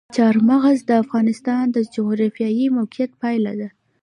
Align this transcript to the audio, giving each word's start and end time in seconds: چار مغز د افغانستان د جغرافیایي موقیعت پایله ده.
چار 0.17 0.35
مغز 0.49 0.77
د 0.85 0.91
افغانستان 1.03 1.63
د 1.71 1.77
جغرافیایي 1.95 2.65
موقیعت 2.77 3.11
پایله 3.21 3.53
ده. 3.59 3.69